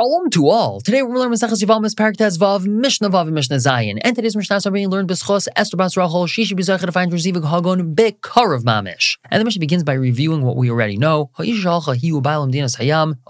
[0.00, 0.80] Shalom to all.
[0.80, 3.98] Today we're learning Maseches Yevamos Parak Vav Mishnah Vav and Mishnah Zayin.
[4.00, 6.26] And today's Mishnah is being learned B'schos Esther Bas Rachel.
[6.26, 9.18] She should be zeichet to find receiving Hagon Bekarav Mamish.
[9.30, 11.30] And the Mishnah begins by reviewing what we already know.
[11.38, 11.44] A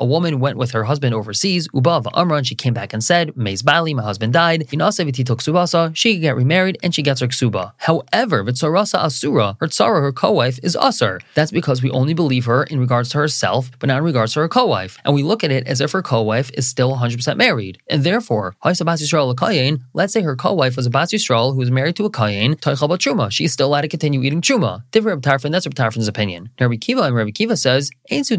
[0.07, 1.67] woman went with her husband overseas.
[1.75, 2.45] Uba Amran.
[2.45, 4.69] She came back and said, "Meis Bali, my husband died.
[4.69, 5.91] Inaseviti took subasa.
[5.97, 7.73] She could get remarried and she gets her ksuba.
[7.79, 11.21] However, V'tzarasa Asura, her tzara, her co-wife, is usher.
[11.35, 14.41] That's because we only believe her in regards to herself, but not in regards to
[14.41, 14.99] her co-wife.
[15.05, 17.79] And we look at it as if her co-wife is still 100% married.
[17.89, 22.11] And therefore, let's say her co-wife was a Bas Yisrael who was married to a
[22.11, 23.31] Kayin, Truma.
[23.31, 24.83] She's still allowed to continue eating Truma.
[24.91, 26.51] Different Tarfon, that's Reb Tarfon's opinion.
[26.61, 28.31] Rabbi Kiva and Rabbi Kiva says, this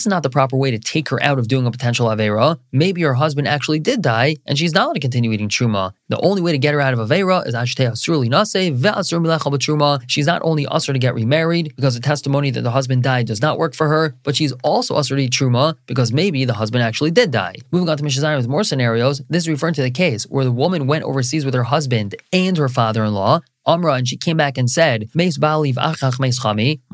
[0.00, 2.58] is not the proper way to take her out of doing a potential Avera.
[2.70, 5.92] Maybe her husband actually did die, and she's not allowed to continue eating Truma.
[6.08, 9.52] The only way to get her out of Avera is Ashtei Asur Nase, Ve'asur Milechal
[9.58, 10.02] Truma.
[10.06, 13.40] She's not only usher to get remarried because the testimony that the husband died does
[13.40, 16.82] not work for her, but she's also usher to eat Truma because maybe the husband
[16.82, 17.54] actually did die.
[17.70, 20.52] Moving on to Mishnah with more scenarios, this is referring to the case where the
[20.52, 24.68] woman went overseas with her husband and her father-in-law, Amra, and she came back and
[24.68, 25.26] said, my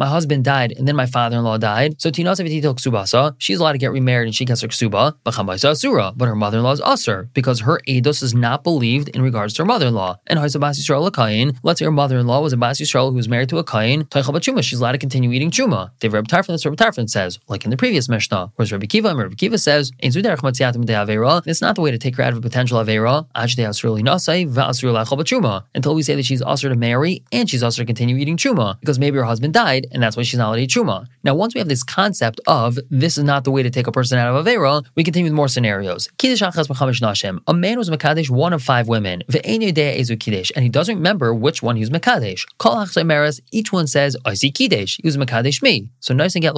[0.06, 2.00] husband died and then my father-in-law died.
[2.00, 6.80] So she's allowed to get remarried and she gets her Ksuba, but her mother-in-law is
[6.82, 10.18] Asur, because her Eidos is not believed in regards to her mother-in-law.
[10.26, 13.64] And Kain, let's say her mother-in-law was a Bas Yisrael who was married to a
[13.64, 14.06] Kain,
[14.62, 15.90] she's allowed to continue eating Chuma.
[16.00, 16.76] Dev Reb Tarfon, that's Reb
[17.08, 18.52] says, like in the previous Mishnah.
[18.56, 20.16] Whereas Rabbi Kiva, and Kiva says, it's
[21.62, 23.24] not the way to take her out of a potential Avera,
[25.74, 28.80] until we say that she's Asur to marry and she's also to continue eating truma
[28.80, 31.06] because maybe her husband died and that's why she's not allowed to eat truma.
[31.22, 33.92] Now, once we have this concept of this is not the way to take a
[33.92, 36.08] person out of Avera, we continue with more scenarios.
[36.18, 41.80] A man was Makadish one of five women, and he doesn't remember which one he
[41.80, 42.44] was Makadish.
[43.50, 45.90] Each one says, I see Kiddush, he was Makadish me.
[46.00, 46.54] So nice and get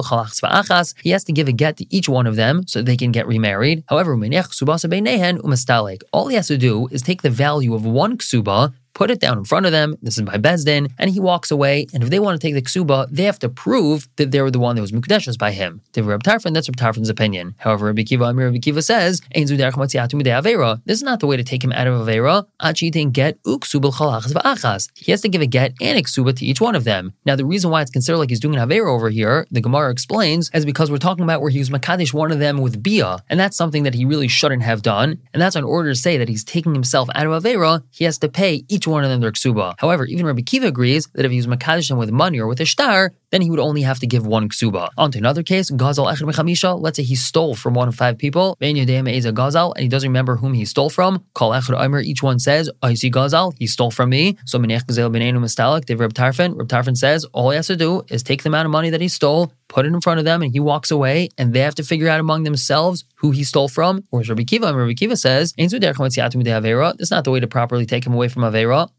[1.03, 3.27] he has to give a get to each one of them so they can get
[3.27, 3.83] remarried.
[3.87, 9.19] However, all he has to do is take the value of one ksuba put it
[9.19, 9.95] down in front of them.
[10.01, 11.87] This is by Bezdin, and he walks away.
[11.93, 14.51] And if they want to take the ksuba, they have to prove that they were
[14.51, 15.81] the one that was mukdeshus by him.
[15.93, 17.55] To Tarfon, that's Reb Tarfon's opinion.
[17.57, 21.71] However, Rabbi Kiva Amir Rabbi Kiva says, This is not the way to take him
[21.71, 22.45] out of Avera.
[22.59, 24.89] Achi didn't get uksubal chalachas va'achas.
[24.95, 27.13] He has to give a get and a ksuba to each one of them.
[27.25, 29.91] Now, the reason why it's considered like he's doing an Avera over here, the Gemara
[29.91, 33.19] explains, is because we're talking about where he was makadish one of them with bia,
[33.29, 35.19] and that's something that he really shouldn't have done.
[35.33, 38.17] And that's in order to say that he's taking himself out of Avera, he has
[38.19, 39.75] to pay each one of them their ksuba.
[39.77, 42.65] However, even Rabbi Kiva agrees that if was makadosh them with money or with a
[42.65, 44.89] star, then he would only have to give one ksuba.
[44.97, 48.17] On to another case, Gazal Echad Mechamisha, let's say he stole from one of five
[48.17, 51.23] people, Ben Yodem is a Gazal, and he doesn't remember whom he stole from.
[51.33, 54.37] Call Echad Omer, each one says, oh, I see Gazal, he stole from me.
[54.45, 57.75] So Menech Gazel Benenu Mistalik, Dev Reb Tarfon, Reb Tarfon says, all he has to
[57.75, 60.25] do is take the amount of money that he stole, put it in front of
[60.25, 63.43] them, and he walks away, and they have to figure out among themselves who he
[63.43, 64.03] stole from.
[64.09, 68.13] Whereas Rabbi Kiva, and Rabbi Kiva says, That's not the way to properly take him
[68.13, 68.89] away from Avera.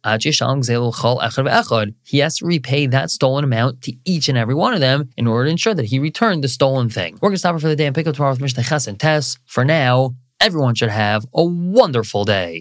[2.04, 5.26] He has to repay that stolen amount to each and every one of them in
[5.26, 7.14] order to ensure that he returned the stolen thing.
[7.14, 8.86] We're going to stop it for the day and pick up tomorrow with Mishnah Ches
[8.86, 9.38] and Tess.
[9.46, 12.60] For now, everyone should have a wonderful day.